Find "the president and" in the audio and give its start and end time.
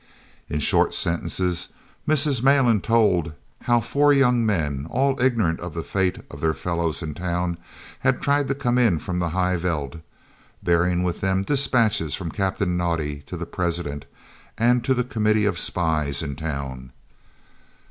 13.37-14.83